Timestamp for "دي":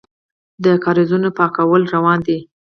2.27-2.37